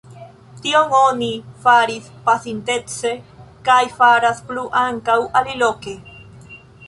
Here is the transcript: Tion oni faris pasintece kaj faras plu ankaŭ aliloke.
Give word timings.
Tion 0.61 0.93
oni 0.99 1.27
faris 1.65 2.07
pasintece 2.29 3.11
kaj 3.69 3.79
faras 3.99 4.41
plu 4.49 4.63
ankaŭ 4.87 5.19
aliloke. 5.43 5.97